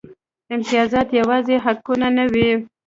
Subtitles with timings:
[0.53, 2.49] امتیازات یوازې حقونه نه وو.